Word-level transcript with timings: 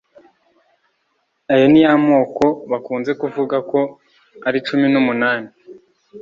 Ayo 1.53 1.65
ni 1.71 1.81
ya 1.85 1.93
moko 2.07 2.45
bakunze 2.71 3.11
kuvuga 3.21 3.57
ko 3.71 3.79
ari 4.47 4.59
cumi 4.67 4.87
n’umunani, 4.89 5.49